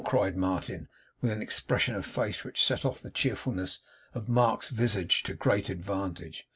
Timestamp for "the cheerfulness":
3.03-3.81